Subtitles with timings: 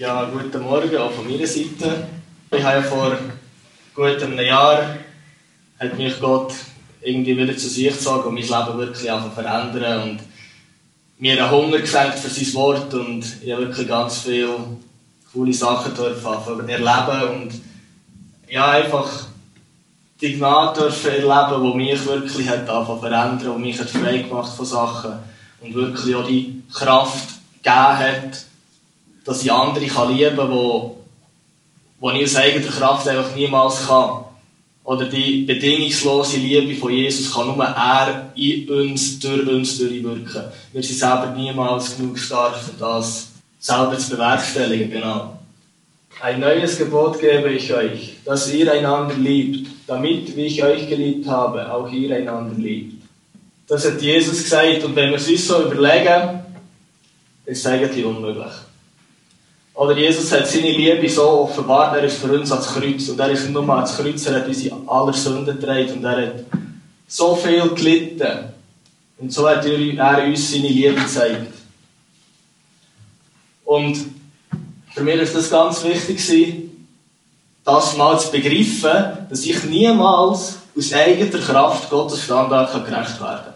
[0.00, 2.08] Ja, guten Morgen auch von meiner Seite.
[2.50, 3.18] Ich habe ja vor
[3.94, 4.96] gut einem Jahr
[5.78, 6.54] hat mich Gott
[7.02, 10.20] irgendwie wieder zu sich gezogen und mein Leben wirklich einfach verändern und
[11.18, 14.56] mir einen Hunger geschenkt für sein Wort und ich habe wirklich ganz viele
[15.34, 17.60] coole Sachen dürfen erleben und
[18.48, 19.26] ja, einfach
[20.18, 24.64] die Gnade dürfen erleben, die mich wirklich hat verändern und mich hat frei gemacht von
[24.64, 25.12] Sachen
[25.60, 27.28] und wirklich auch die Kraft
[27.62, 28.49] gegeben hat,
[29.24, 30.96] dass ich andere kann lieben kann, wo,
[31.98, 34.24] wo ich aus eigener Kraft einfach niemals kann.
[34.82, 40.44] Oder die bedingungslose Liebe von Jesus kann nur er in uns, durch uns durchwirken.
[40.72, 43.28] Wir sind selber niemals genug stark für das
[43.58, 45.38] selber zu bewerkstelligen, genau.
[46.22, 51.28] Ein neues Gebot gebe ich euch, dass ihr einander liebt, damit, wie ich euch geliebt
[51.28, 53.02] habe, auch ihr einander liebt.
[53.66, 56.40] Das hat Jesus gesagt und wenn wir es uns so überlegen,
[57.46, 58.52] ist es eigentlich unmöglich.
[59.80, 63.08] Oder Jesus hat seine Liebe so offenbart, er ist für uns ans Kreuz.
[63.08, 66.16] Und er ist nicht nur ans Kreuz, er hat unsere aller Sünden getragen und er
[66.26, 66.34] hat
[67.08, 68.52] so viel gelitten.
[69.16, 71.54] Und so hat er uns seine Liebe gezeigt.
[73.64, 74.04] Und
[74.92, 76.68] für mich ist das ganz wichtig,
[77.64, 83.54] das mal zu begreifen, dass ich niemals aus eigener Kraft Gottes Standard gerecht werden kann.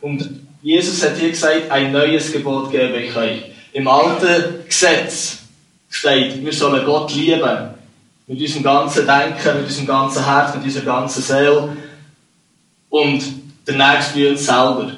[0.00, 3.53] Und Jesus hat hier gesagt, ein neues Gebot gebe ich euch.
[3.74, 5.38] Im alten Gesetz
[5.90, 7.70] steht, wir sollen Gott lieben.
[8.28, 11.76] Mit unserem ganzen Denken, mit unserem ganzen Herz, mit unserer ganzen Seele.
[12.88, 13.22] Und
[13.66, 14.92] der Nächste wie uns selber.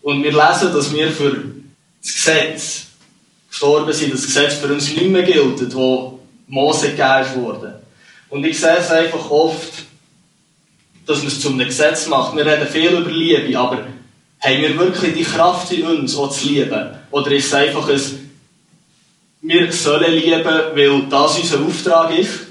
[0.00, 1.44] Und wir lesen, dass wir für
[2.00, 2.86] das Gesetz
[3.50, 7.82] gestorben sind, dass das Gesetz für uns nicht mehr gilt, wo Mose gegeben wurde.
[8.28, 9.72] Und ich sehe es einfach oft,
[11.04, 12.36] dass man es zu einem Gesetz macht.
[12.36, 13.78] Wir reden viel über Liebe, aber
[14.38, 16.95] haben wir wirklich die Kraft in uns, auch zu lieben?
[17.10, 18.00] Oder ist es einfach ein,
[19.42, 22.46] wir sollen lieben, weil das unser Auftrag ist?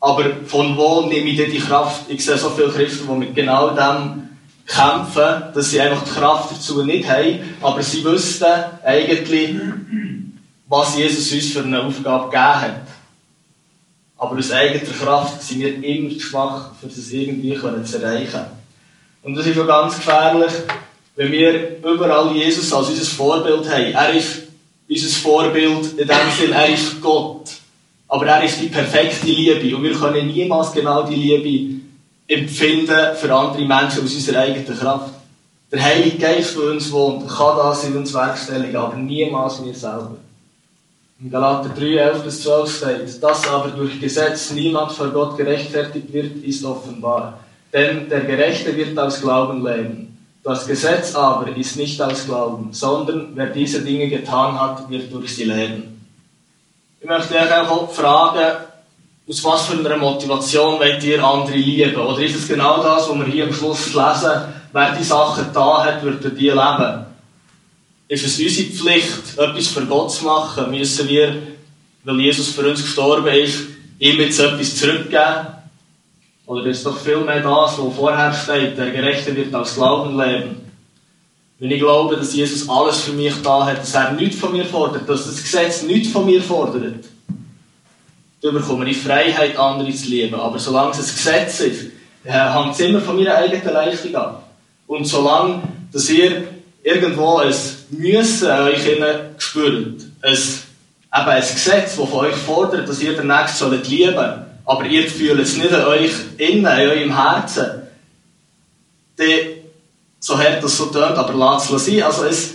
[0.00, 2.02] Aber von wo nehme ich denn die Kraft?
[2.08, 4.26] Ich sehe so viele Christen, die mit genau dem
[4.66, 8.44] kämpfen, dass sie einfach die Kraft dazu nicht haben, aber sie wüssten
[8.84, 9.56] eigentlich,
[10.68, 12.86] was Jesus uns für eine Aufgabe gegeben hat.
[14.18, 18.46] Aber aus eigener Kraft sind wir immer zu schwach, um das irgendwie zu erreichen.
[19.22, 20.52] Und das ist schon ganz gefährlich,
[21.16, 23.92] wenn wir überall Jesus als unser Vorbild haben.
[23.92, 24.42] Er ist
[24.88, 27.50] unser Vorbild in dem Sinne, er ist Gott.
[28.08, 29.74] Aber er ist die perfekte Liebe.
[29.74, 31.82] Und wir können niemals genau die Liebe
[32.28, 35.14] empfinden für andere Menschen aus unserer eigenen Kraft.
[35.72, 40.16] Der Heilige Geist, der uns wohnt, kann das in uns werkstelligen, aber niemals wir selber.
[41.20, 46.12] In Galater 3, 11 bis 12 steht, dass aber durch Gesetz niemand vor Gott gerechtfertigt
[46.12, 47.40] wird, ist offenbar.
[47.72, 50.15] Denn der Gerechte wird aus Glauben leben.
[50.46, 55.34] Das Gesetz aber ist nicht aus Glauben, sondern wer diese Dinge getan hat, wird durch
[55.34, 56.06] sie leben.
[57.00, 58.58] Ich möchte euch auch fragen,
[59.28, 61.96] aus was für einer Motivation wollt ihr andere lieben?
[61.96, 64.42] Oder ist es genau das, was wir hier am Schluss lesen?
[64.72, 67.06] Wer die Sachen da hat, wird durch die leben.
[68.06, 70.70] Ist es unsere Pflicht, etwas für Gott zu machen?
[70.70, 71.42] Müssen wir,
[72.04, 73.64] weil Jesus für uns gestorben ist,
[73.98, 75.55] ihm jetzt etwas zurückgeben?
[76.46, 80.60] Oder ist doch vielmehr das, was vorher steht, der Gerechte wird aus Glauben leben.
[81.58, 84.64] Wenn ich glaube, dass Jesus alles für mich da hat, dass er nichts von mir
[84.64, 87.04] fordert, dass das Gesetz nichts von mir fordert,
[88.42, 90.34] dann bekomme ich Freiheit, andere zu lieben.
[90.34, 91.84] Aber solange es ein Gesetz ist,
[92.24, 94.48] äh, hängt es immer von meiner eigenen Leistung ab.
[94.86, 96.44] Und solange, dass ihr
[96.82, 97.54] irgendwo ein
[97.90, 100.54] Müssen euch innen spürt, ein, eben
[101.10, 105.40] ein Gesetz, das von euch fordert, dass ihr den Nächsten lieben sollt, aber ihr fühlt
[105.40, 107.66] es nicht an euch innen, in eurem Herzen,
[109.16, 109.28] dann,
[110.18, 112.02] so hart das so tönt, aber lasst es sein.
[112.02, 112.54] Also es,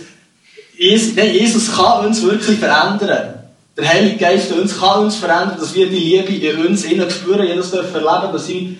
[0.76, 3.34] Jesus kann uns wirklich verändern.
[3.76, 7.10] Der Heilige Geist in uns kann uns verändern, dass wir die Liebe in uns innen
[7.10, 8.76] spüren, jedes dürfen erleben, dass ich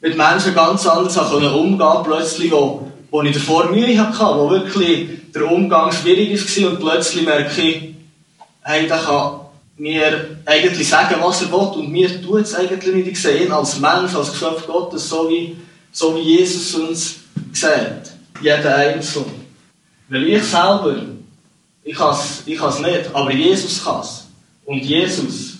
[0.00, 5.08] mit Menschen ganz anders umgehen konnte, plötzlich, wo, wo ich davor Mühe hatte, wo wirklich
[5.32, 6.32] der Umgang schwierig
[6.62, 7.94] war und plötzlich merke ich,
[8.62, 9.41] hey, da kann
[9.82, 13.08] mir eigentlich sagen, was er will, und mir tut es eigentlich nicht.
[13.08, 15.56] Ich sehe ihn als Mensch, als Geschöpf Gottes, so wie,
[15.90, 17.16] so wie Jesus uns
[17.52, 18.12] sieht.
[18.40, 19.26] Jeder Einzelne.
[20.08, 21.02] Weil ich selber,
[21.82, 24.28] ich kann es ich nicht, aber Jesus kann es.
[24.64, 25.54] Und Jesus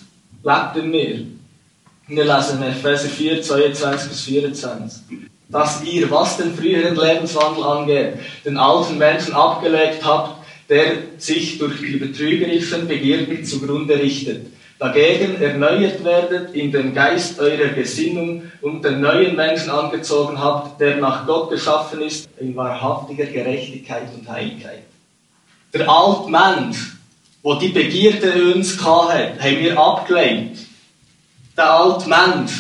[0.44, 1.26] lebt in mir.
[2.06, 5.02] Wir lesen in Epheser 4, 22 bis 24.
[5.48, 8.14] Dass ihr, was den früheren Lebenswandel angeht,
[8.44, 10.41] den alten Menschen abgelegt habt,
[10.72, 14.46] der sich durch die betrügerischen Begierden zugrunde richtet.
[14.78, 20.96] Dagegen erneuert werdet in den Geist eurer Gesinnung und den neuen Menschen angezogen habt, der
[20.96, 24.84] nach Gott geschaffen ist, in wahrhaftiger Gerechtigkeit und Heiligkeit.
[25.74, 26.96] Der alte Mensch,
[27.42, 30.56] wo die Begierde uns hatten, haben wir abgelehnt.
[31.54, 32.52] Der alte Mensch.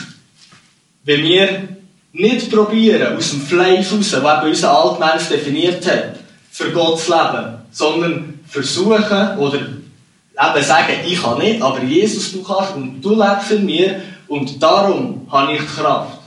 [1.04, 1.68] Wenn wir
[2.12, 6.16] nicht probieren, aus dem Fleisch raus, was unser alter Mensch definiert hat,
[6.50, 12.42] für Gott zu leben, sondern versuchen oder eben sagen, ich kann nicht, aber Jesus, du
[12.42, 16.18] kannst und du lebst in mir und darum habe ich Kraft.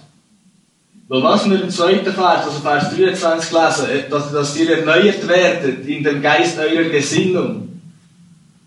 [1.08, 5.86] Weil was wir im zweiten Vers, also Vers 23 lesen, dass, dass ihr erneuert werdet
[5.88, 7.80] in dem Geist eurer Gesinnung.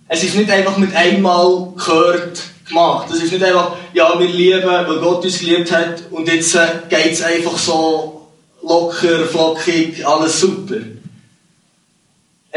[0.06, 3.08] Es ist nicht einfach mit einmal gehört gemacht.
[3.10, 6.66] Es ist nicht einfach, ja, wir lieben, weil Gott uns geliebt hat und jetzt äh,
[6.88, 8.28] geht es einfach so
[8.62, 10.76] locker, flockig, alles super.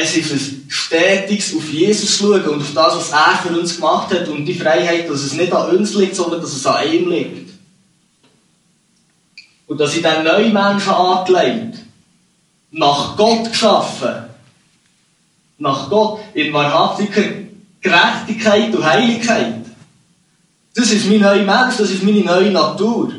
[0.01, 4.11] Es ist ein stetiges auf Jesus schauen und auf das, was er für uns gemacht
[4.11, 7.07] hat und die Freiheit, dass es nicht an uns liegt, sondern dass es an ihm
[7.07, 7.51] liegt.
[9.67, 11.77] Und dass ich den neuen Menschen angelegt,
[12.71, 14.25] nach Gott geschaffen,
[15.59, 17.21] nach Gott in wahrhaftiger
[17.79, 19.65] Gerechtigkeit und Heiligkeit.
[20.73, 23.11] Das ist mein neuer Mensch, das ist meine neue Natur.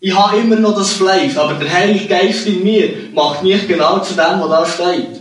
[0.00, 4.00] Ich habe immer noch das Fleisch, aber der Heilige Geist in mir macht mich genau
[4.00, 5.19] zu dem, was da steht.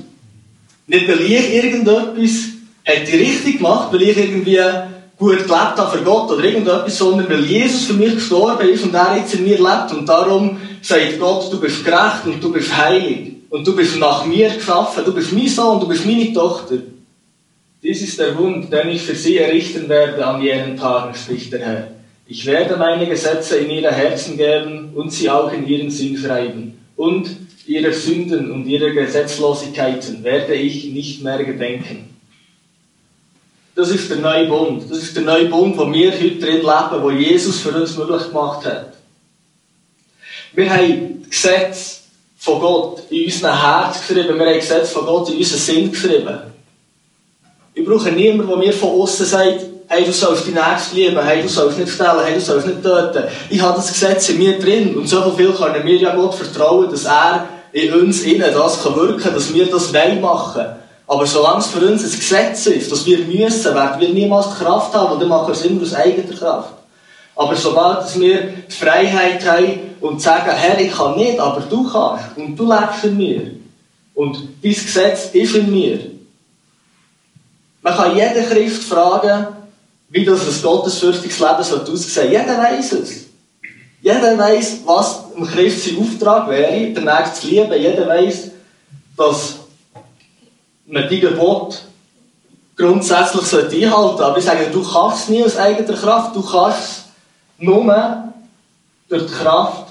[0.89, 2.49] Nicht, weil ich irgendetwas
[2.83, 4.59] hätte richtig gemacht, weil ich irgendwie
[5.17, 8.95] gut gelebt habe für Gott oder irgendetwas, sondern weil Jesus für mich gestorben ist und
[8.95, 9.91] er jetzt in mir lebt.
[9.91, 13.33] Und darum sagt Gott, du bist gerecht und du bist heilig.
[13.51, 15.05] Und du bist nach mir geschaffen.
[15.05, 16.77] Du bist mein Sohn, du bist meine Tochter.
[17.83, 21.59] Dies ist der Wund, den ich für sie errichten werde an jenen Tagen, spricht der
[21.59, 21.87] Herr.
[22.27, 26.79] Ich werde meine Gesetze in ihre Herzen geben und sie auch in ihren Sinn schreiben.
[26.95, 27.29] Und
[27.69, 32.09] ihrer Sünden und ihrer Gesetzlosigkeiten werde ich nicht mehr gedenken.
[33.75, 34.89] Das ist der neue Bund.
[34.89, 38.23] Das ist der neue Bund, wo wir heute drin leben, wo Jesus für uns möglich
[38.27, 38.93] gemacht hat.
[40.53, 42.01] Wir haben Gesetz
[42.37, 44.39] von Gott in unserem Herz geschrieben.
[44.39, 46.39] Wir haben Gesetz von Gott in unseren Sinn geschrieben.
[47.75, 51.43] Ich brauche niemanden, der mir von außen sagt, hey, du sollst die Nächste lieben, hey,
[51.43, 53.25] du sollst nicht stellen, hey, du sollst nicht töten.
[53.49, 56.89] Ich habe das Gesetz in mir drin und so viel kann mir ja Gott vertrauen,
[56.89, 60.65] dass er in uns innen das kann wirken, dass wir das machen.
[61.07, 64.63] Aber solange es für uns ein Gesetz ist, dass wir müssen, werden wir niemals die
[64.63, 66.73] Kraft haben, und dann machen wir es immer aus eigener Kraft.
[67.35, 72.37] Aber sobald wir die Freiheit haben und sagen, Herr, ich kann nicht, aber du kannst,
[72.37, 73.51] und du lebst in mir,
[74.13, 75.99] und dein Gesetz ist in mir,
[77.81, 79.47] man kann jeden Christ fragen,
[80.09, 82.27] wie das ein gottesfürchtiges Leben aussehen sollte.
[82.27, 83.28] Jeder weiß es.
[84.09, 87.73] Jeder weiß, was im Christ sein Auftrag wäre, der Nächste zu lieben.
[87.73, 88.49] Jeder weiß,
[89.15, 89.59] dass
[90.87, 91.83] man die Gebot
[92.75, 94.25] grundsätzlich einhalten sollte.
[94.25, 96.35] Aber ich sage, du kannst es nie aus eigener Kraft.
[96.35, 97.03] Du kannst es
[97.59, 98.33] nur
[99.09, 99.87] durch die Kraft,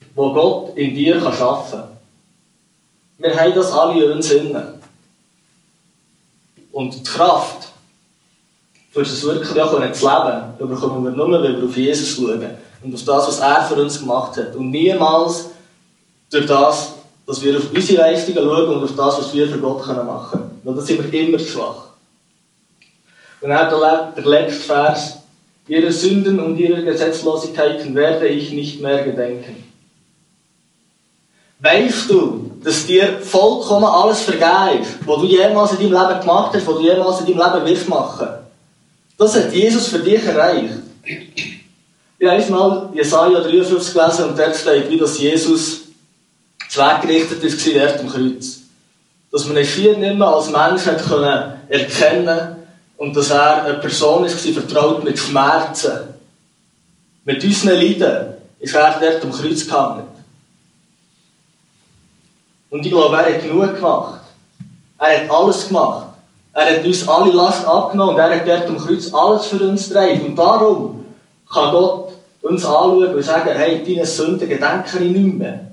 [0.00, 1.88] die Gott in dir schaffen kann.
[3.18, 4.80] Wir haben das alle in uns innen.
[6.72, 7.68] Und die Kraft,
[8.92, 12.40] für das wirklich auch zu leben, bekommen wir nur, wenn wir auf Jesus schauen
[12.84, 14.54] und auf das, was er für uns gemacht hat.
[14.54, 15.46] Und niemals
[16.30, 16.94] durch das,
[17.26, 20.60] dass wir auf unsere Leistungen schauen und auf das, was wir für Gott machen können.
[20.62, 21.84] Weil das sind wir immer schwach.
[23.40, 23.70] Und dann
[24.16, 25.18] der, letzte Vers.
[25.66, 29.64] Ihre Sünden und ihre Gesetzlosigkeiten werde ich nicht mehr gedenken.
[31.60, 36.50] Weißt du, dass dir vollkommen alles vergeben ist, was du jemals in deinem Leben gemacht
[36.54, 38.28] hast, was du jemals in deinem Leben willst machen?
[39.16, 40.74] Das hat Jesus für dich erreicht.
[42.24, 45.82] Ich habe einmal Jesaja 53 gelesen und dort steht, wie das Jesus
[46.70, 48.60] zweckgerichtet ist, dort am Kreuz.
[49.30, 52.56] Dass man ihn schier nicht mehr als Mensch hat können erkennen
[52.96, 56.14] und dass er eine Person ist, vertraut mit Schmerzen.
[57.26, 60.04] Mit unseren Leiden ist er dort am Kreuz gehangen.
[62.70, 64.20] Und ich glaube, er hat genug gemacht.
[64.98, 66.06] Er hat alles gemacht.
[66.54, 69.90] Er hat uns alle Last abgenommen und er hat dort am Kreuz alles für uns
[69.90, 70.24] getragen.
[70.24, 71.04] Und darum
[71.52, 72.03] kann Gott
[72.44, 75.70] uns anschauen und sagen, hey, deine Sünden gedenke ich nicht mehr.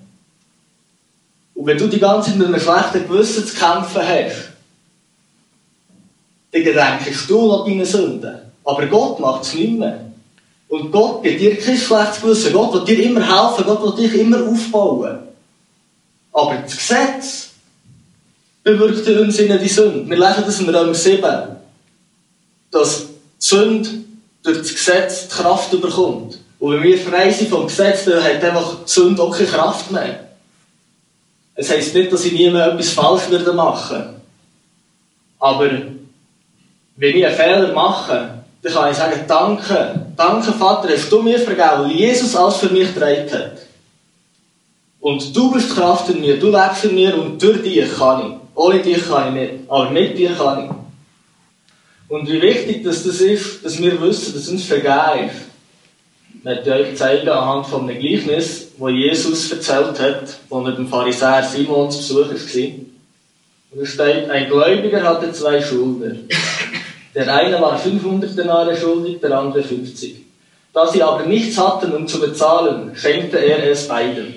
[1.54, 4.52] Und wenn du die ganze Zeit mit einem schlechten Gewissen zu kämpfen hast,
[6.52, 8.36] dann gedenkst du noch deine Sünden.
[8.64, 10.12] Aber Gott macht es nicht mehr.
[10.70, 12.54] Und Gott gibt dir kein schlechtes Gewissen.
[12.54, 13.66] Gott will dir immer helfen.
[13.66, 15.20] Gott will dich immer aufbauen.
[16.32, 17.50] Aber das Gesetz
[18.64, 20.10] bewirkt in uns die Sünde.
[20.10, 21.22] Wir lesen das in Römer 7,
[22.72, 23.90] dass die Sünde
[24.44, 26.41] durch das Gesetz die Kraft bekommt.
[26.62, 29.90] Und wenn wir frei sind vom Gesetz, dann hat einfach die Sünde auch keine Kraft
[29.90, 30.28] mehr.
[31.56, 34.22] Es heisst nicht, dass ich nie etwas falsch würde machen.
[35.40, 35.72] Aber
[36.98, 41.40] wenn ich einen Fehler mache, dann kann ich sagen, danke, danke Vater, hast du mir
[41.40, 43.58] vergeben, weil Jesus alles für mich getragen hat.
[45.00, 48.38] Und du bist Kraft in mir, du lebst in mir und durch dich kann ich.
[48.54, 50.72] Ohne dich kann ich nicht, aber mit dir kann ich.
[52.08, 55.51] Und wie wichtig dass das ist, dass wir wissen, dass uns vergeben ist.
[56.42, 60.88] Ich möchte euch zeigen anhand von einem Gleichnis, wo Jesus erzählt hat, wo er dem
[60.88, 62.72] Pharisäer Simon zu Besuch war.
[63.70, 66.16] Und es steht, ein Gläubiger hatte zwei Schuldner.
[67.14, 70.16] Der eine war 500 Denare schuldig, der andere 50.
[70.74, 74.34] Da sie aber nichts hatten, um zu bezahlen, schenkte er es beiden.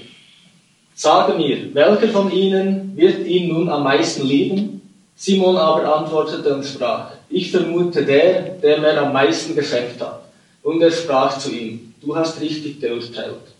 [0.94, 4.82] Sage mir, welcher von ihnen wird ihn nun am meisten lieben?
[5.16, 10.20] Simon aber antwortete und sprach, ich vermute der, der mir am meisten geschenkt hat.
[10.62, 13.54] Und er sprach zu ihm, du hast richtig geurteilt.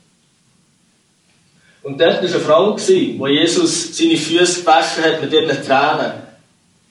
[1.83, 2.77] Und dort war eine Frau,
[3.19, 6.13] wo Jesus seine Füße gewaschen hat mit ihren Tränen,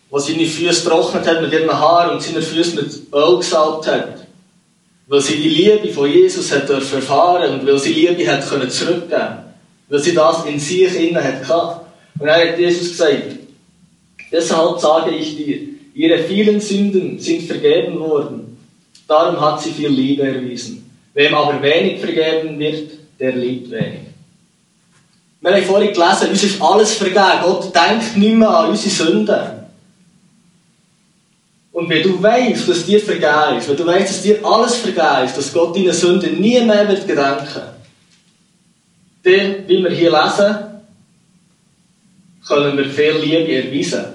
[0.10, 4.28] wo seine Füße trocknet hat mit ihren Haaren und seine Füße mit Öl gesalbt hat.
[5.08, 9.40] Weil sie die Liebe von Jesus hat erfahren und weil sie Liebe hat können zurückgeben.
[9.90, 11.88] Weil sie das in sich innen hat gehabt.
[12.20, 13.24] Und dann hat Jesus gesagt,
[14.32, 15.58] deshalb sage ich dir,
[15.96, 18.58] ihre vielen Sünden sind vergeben worden.
[19.08, 20.83] Darum hat sie viel Liebe erwiesen.
[21.14, 24.00] Wem aber wenig vergeben wird, der liebt wenig.
[25.42, 27.42] Wir haben vorhin gelesen, uns ist alles vergeben.
[27.44, 29.64] Gott denkt nicht mehr an unsere Sünden.
[31.74, 35.26] Und wenn du weißt, dass dir vergeben ist, wenn du weißt, dass dir alles vergeben
[35.26, 37.62] ist, dass Gott deine Sünden nie mehr wird gedenken,
[39.24, 40.56] dann, wie wir hier lesen,
[42.48, 44.06] können wir viel Liebe erweisen.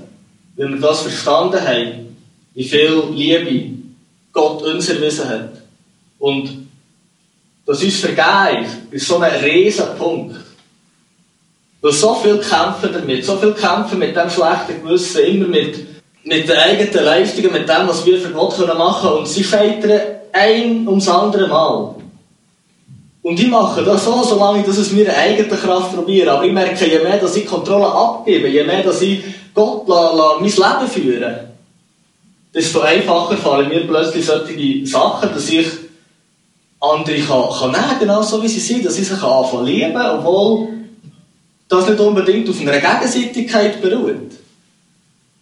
[0.57, 2.17] Wenn wir das verstanden haben,
[2.55, 3.77] wie viel Liebe
[4.33, 5.51] Gott uns erwiesen hat.
[6.19, 6.68] Und
[7.69, 10.37] dass uns vergeben ist, so ein riesen Punkt.
[11.83, 15.87] Weil so viel kämpfen damit, so viel kämpfen mit dem schlechten Gewissen, immer mit
[16.25, 19.19] mit den eigenen Leistungen, mit dem, was wir für Gott machen können.
[19.21, 20.01] Und sie scheitern
[20.33, 21.95] ein ums andere Mal.
[23.23, 26.33] Und ich mache das so, solange ich es mir eigene Kraft probiere.
[26.33, 29.23] Aber ich merke, je mehr dass ich Kontrolle abgebe, je mehr dass ich
[29.55, 31.49] Gott la, la, mein Leben führe,
[32.55, 35.67] desto einfacher fallen mir plötzlich solche Sachen, dass ich
[36.81, 40.69] andere kann, kann nehmen, genau so wie sie sind, dass ich sie anfangen lieben, obwohl
[41.69, 44.33] das nicht unbedingt auf einer Gegenseitigkeit beruht.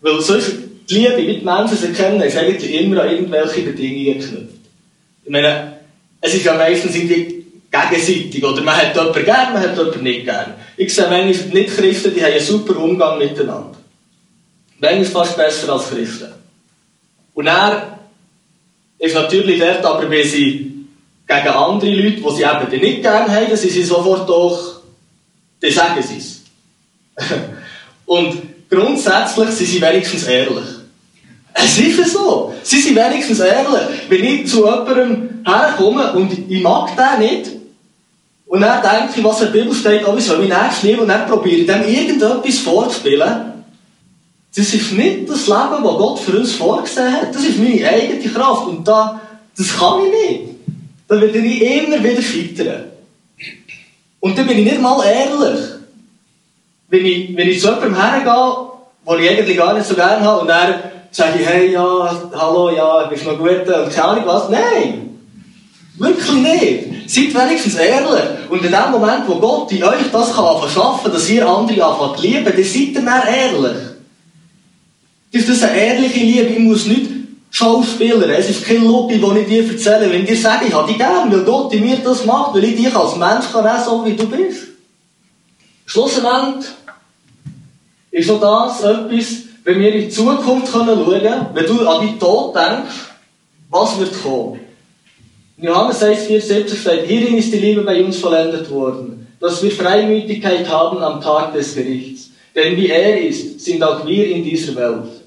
[0.01, 0.53] Weil sonst
[0.89, 4.57] die Liebe, wie die Menschen sie kennen, ist eigentlich immer an irgendwelche Bedingungen geknüpft.
[5.25, 5.79] Ich meine,
[6.21, 8.45] es ist ja meistens irgendwie gegenseitig.
[8.45, 10.55] Oder man hat jemanden gern, man hat jemanden nicht gern.
[10.77, 13.73] Ich sehe manchmal Nicht-Christen, die haben einen super Umgang miteinander.
[14.79, 16.33] Manchmal fast besser als Christen.
[17.35, 17.99] Und er
[18.99, 20.76] ist natürlich dort, aber wenn sie
[21.27, 24.81] gegen andere Leute, die sie eben nicht gern haben, dann sind sie sofort doch,
[25.61, 26.43] dann sagen sie es.
[28.07, 30.65] Und grundsätzlich sind sie wenigstens ehrlich.
[31.53, 32.55] Es ist so.
[32.63, 33.81] Sie sind wenigstens ehrlich.
[34.09, 37.51] Wenn ich zu jemandem herkomme und ich mag den nicht,
[38.47, 41.01] und dann denke ich, was in der Bibel steht, oh, ich soll mich nächstes lieben,
[41.01, 43.55] und dann probiere ich dem irgendetwas vorzuspielen,
[44.55, 47.35] das ist nicht das Leben, das Gott für uns vorgesehen hat.
[47.35, 48.69] Das ist meine eigene Kraft.
[48.69, 49.21] Und da,
[49.57, 50.56] das kann ich nicht.
[51.09, 52.85] Da werde ich immer wieder scheitern.
[54.21, 55.61] Und dann bin ich nicht mal ehrlich.
[56.89, 58.67] Wenn ich, wenn ich zu jemandem hergehe,
[59.09, 63.05] den ich eigentlich gar nicht so gerne habe, und er sage hey, ja, hallo, ja,
[63.07, 63.69] bist du noch gut?
[63.69, 64.49] Und keine Ahnung was.
[64.49, 65.19] Nein!
[65.99, 67.11] Wirklich nicht.
[67.11, 68.51] Seid wenigstens ehrlich.
[68.51, 72.23] Und in dem Moment, wo Gott in euch das kann verschaffen, dass ihr andere anfangt
[72.23, 73.77] lieben, dann seid ihr mehr ehrlich.
[75.33, 76.49] Das ist eine ehrliche Liebe.
[76.49, 77.16] Ich muss nicht
[77.57, 78.29] Schauspieler.
[78.37, 80.11] Es ist kein Lobby, das ich dir erzähle.
[80.11, 82.65] Wenn ich dir sage, ich habe dich gern, weil Gott in mir das macht, weil
[82.65, 84.65] ich dich als Mensch kann so, wie du bist.
[85.87, 86.67] Schlussendlich
[88.11, 89.27] ist auch das etwas,
[89.65, 92.95] wenn wir in die Zukunft schauen können, wenn du an die Tod denkst,
[93.71, 94.61] was wird kommen?
[95.57, 99.63] In Johannes 6, 4, 17 steht, hierin ist die Liebe bei uns vollendet worden, dass
[99.63, 102.29] wir Freimütigkeit haben am Tag des Gerichts.
[102.55, 105.26] Denn wie er ist, sind auch wir in dieser Welt.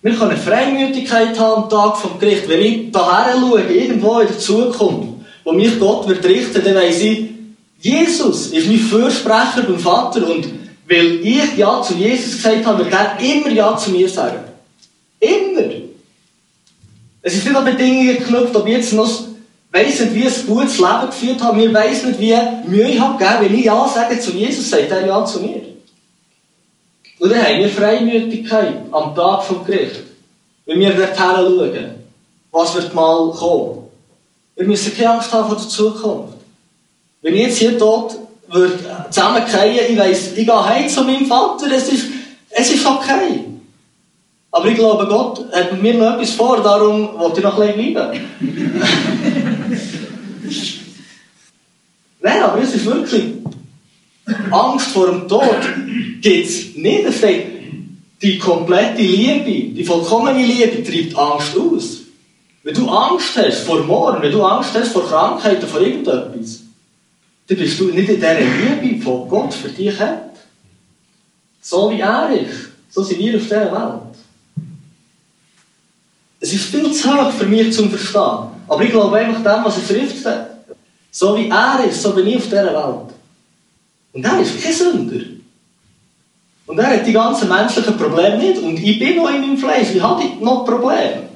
[0.00, 2.48] Wir können Freimütigkeit haben am Tag vom Gericht.
[2.48, 5.08] Wenn ich daher schaue, irgendwo in der Zukunft,
[5.42, 7.30] wo mich Gott wird richten, dann weiss ich,
[7.80, 10.48] Jesus ist mein Fürsprecher beim Vater und
[10.88, 14.38] weil ich Ja zu Jesus gesagt habe, wird er immer Ja zu mir sagen.
[15.20, 15.70] Immer.
[17.20, 19.10] Es ist nicht an Bedingungen geknüpft, ob ich jetzt noch
[19.70, 22.34] weiss nicht, wie ein gutes Leben geführt habe, mir weiss nicht, wie
[22.66, 25.60] Mühe ich habe gegeben, wenn ich Ja sage zu Jesus, sagt er Ja zu mir.
[27.18, 30.00] Und dann haben wir Freimütigkeit am Tag vom Gericht.
[30.66, 31.90] Wenn wir dorthin schauen,
[32.52, 33.84] was wird mal kommen.
[34.56, 36.34] Wir müssen keine Angst haben vor der Zukunft.
[37.22, 38.16] Wenn ich jetzt hier tot
[38.48, 38.78] würde
[39.10, 42.06] zusammenfallen, ich weiss, ich gehe heim zu meinem Vater, es ist,
[42.50, 43.44] es ist okay.
[44.50, 47.94] Aber ich glaube, Gott hat mir noch etwas vor, darum wollte ich noch ein bisschen
[47.94, 48.20] bleiben.
[52.20, 53.34] Nein, aber es ist wirklich
[54.50, 55.60] Angst vor dem Tod
[56.20, 57.04] gibt es nicht.
[57.04, 57.58] Es steht,
[58.20, 61.98] Die komplette Liebe, die vollkommene Liebe treibt Angst aus.
[62.64, 66.62] Wenn du Angst hast vor morgen, wenn du Angst hast vor Krankheiten, vor irgendetwas,
[67.46, 70.32] dann bist du nicht in dieser Liebe, die Gott für dich hat.
[71.62, 74.18] So wie er ist, so sind wir auf dieser Welt.
[76.40, 78.48] Es ist viel zu hoch für mich zum Verstehen.
[78.66, 80.26] Aber ich glaube einfach dem, was er Schrift.
[81.10, 83.17] So wie er ist, so bin ich auf dieser Welt.
[84.12, 85.24] Und er ist kein Sünder.
[86.66, 88.60] Und er hat die ganzen menschlichen Probleme nicht.
[88.62, 89.94] Und ich bin noch in meinem Fleisch.
[89.94, 91.28] Ich habe noch Probleme.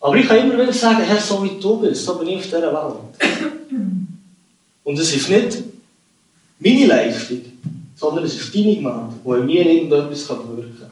[0.00, 2.44] Aber ich kann immer wieder sagen, Herr, so wie du bist, so bin ich auf
[2.44, 3.70] dieser Welt.
[4.84, 5.58] Und es ist nicht
[6.58, 7.40] meine Leistung,
[7.94, 10.90] sondern es ist deine Gnade, die in mir irgendetwas bewirken kann.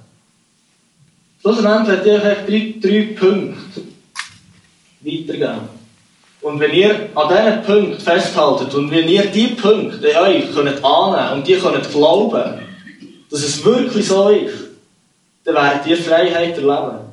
[1.40, 3.82] Schlussendlich werde ich euch drei, drei Punkte
[5.00, 5.79] weitergeben.
[6.42, 10.82] Und wenn ihr an diesen Punkten festhaltet und wenn ihr diese Punkte in euch könnt
[10.82, 12.60] annehmen und die könnt glauben,
[13.30, 14.54] dass es wirklich so ist,
[15.44, 17.10] dann werdet ihr Freiheit erleben.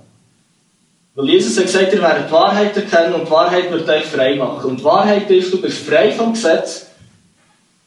[1.15, 4.35] Weil Jesus hat gesagt, ihr werdet die Wahrheit erkennen und die Wahrheit wird euch frei
[4.35, 4.69] machen.
[4.69, 6.85] Und die Wahrheit ist, du bist frei vom Gesetz.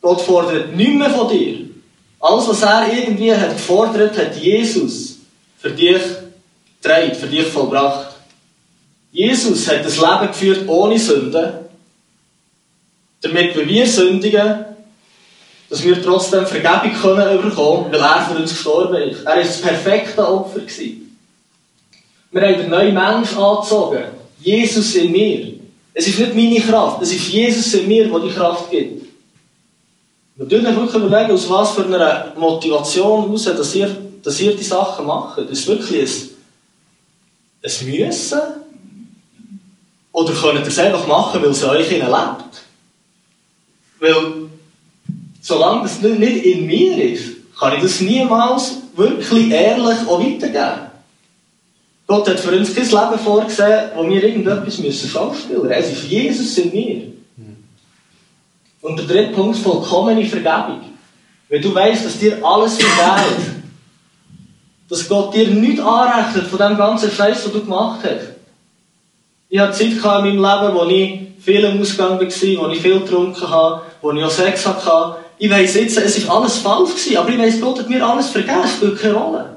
[0.02, 1.66] Gott fordert nichts mehr von dir.
[2.18, 5.18] Alles, was er irgendwie hat gefordert, hat Jesus
[5.58, 6.00] für dich
[6.82, 8.09] getragen, für dich vollbracht.
[9.12, 11.68] Jesus hat das Leben geführt ohne Sünde,
[13.20, 14.64] damit wir, wir sündigen,
[15.68, 19.20] dass wir trotzdem Vergebung können bekommen, weil er für uns gestorben ist.
[19.20, 20.60] Er war das perfekte Opfer.
[20.60, 21.16] Gewesen.
[22.32, 24.04] Wir haben den neuen Mensch angezogen.
[24.40, 25.54] Jesus in mir.
[25.92, 29.06] Es ist nicht meine Kraft, es ist Jesus in mir, der die Kraft gibt.
[30.36, 34.64] Wir euch wirklich überlegen, aus was für einer Motivation heraus, dass ihr, dass ihr die
[34.64, 35.38] Sachen macht.
[35.38, 36.00] Das ist wirklich
[37.62, 38.40] ein, ein Müssen.
[40.12, 42.04] Oder könnt ihr es einfach machen, weil es euch lebt?
[44.00, 44.16] Weil,
[45.40, 50.90] solange das nicht in mir ist, kann ich das niemals wirklich ehrlich auch weitergeben.
[52.06, 55.72] Gott hat für uns kein Leben vorgesehen, wo wir irgendetwas müssen schauspielen müssen.
[55.72, 57.12] Es ist Jesus in mir.
[58.80, 60.80] Und der dritte Punkt, vollkommene Vergebung.
[61.48, 63.60] Wenn du weißt, dass dir alles vergeht,
[64.88, 68.39] dass Gott dir nichts anrechnet von dem ganzen Scheiß, den du gemacht hast.
[69.52, 73.00] Ich hatte Zeit in meinem Leben, wo ich viel im Ausgang war, wo ich viel
[73.00, 75.16] getrunken habe, wo ich auch Sex hatte.
[75.38, 78.28] Ich weiss jetzt, es war alles falsch, gewesen, aber ich weiss, Gott hat mir alles
[78.28, 79.56] vergessen, es spielt keine Rolle.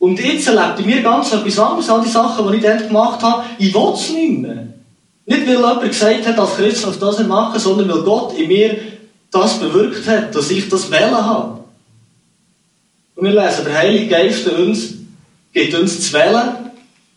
[0.00, 3.22] Und jetzt erlebt in mir ganz etwas anderes, all die Sachen, die ich dort gemacht
[3.22, 4.66] habe, ich will es nicht mehr.
[5.26, 8.48] Nicht, weil jemand gesagt hat, als Christ soll das nicht machen, sondern weil Gott in
[8.48, 8.78] mir
[9.30, 11.60] das bewirkt hat, dass ich das wählen habe.
[13.14, 14.94] Und wir lesen, der Heilige Geist uns,
[15.52, 16.65] gibt uns zu wählen,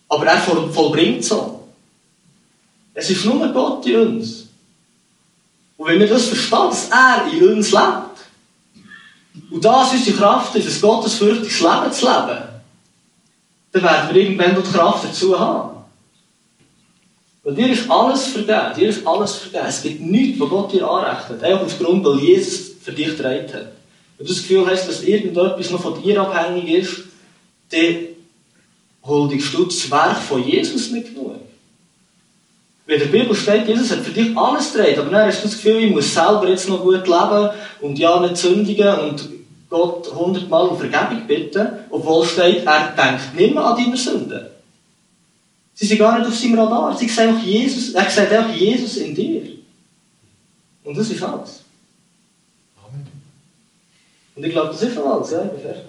[0.10, 1.68] aber er vollbringt so.
[2.94, 4.48] Es ist nur Gott in uns.
[5.78, 8.10] Und wenn wir das verstehen, dass er in uns lebt,
[9.52, 12.44] und das die Kraft, ist ein gottesfürchtiges Leben zu leben,
[13.72, 15.78] dann werden wir irgendwann die Kraft dazu haben.
[17.44, 19.66] Weil dir ist alles vergeben, dir ist alles vergeben.
[19.68, 21.42] Es gibt nichts, was Gott dir anrechnet.
[21.44, 23.72] Einfach aufgrund, weil Jesus für dich getragen hat.
[24.18, 27.04] Wenn du das Gefühl hast, dass irgendetwas noch von dir abhängig ist,
[27.70, 28.09] dann
[29.10, 31.36] huldigst du das Werk von Jesus nicht genug.
[32.86, 35.48] Wenn in der Bibel steht, Jesus hat für dich alles getragen, aber dann hast du
[35.48, 37.50] das Gefühl, ich muss selber jetzt noch gut leben
[37.82, 39.30] und ja nicht sündigen und
[39.70, 44.48] Gott hundertmal um Vergebung bitten, obwohl steht, er denkt nicht mehr an deine Sünden.
[45.76, 46.98] Sie sind gar nicht auf seinem Radar.
[46.98, 49.44] Sie sehen auch Jesus, er sieht auch Jesus in dir.
[50.84, 51.62] Und das ist alles.
[52.84, 53.08] Amen.
[54.36, 55.32] Und ich glaube, das ist schon alles.
[55.32, 55.84] Ja, ich bin fertig.